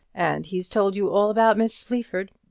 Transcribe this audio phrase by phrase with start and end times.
[0.15, 2.31] and he's told you all about Miss Sleaford.